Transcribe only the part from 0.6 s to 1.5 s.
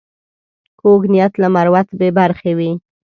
کوږ نیت له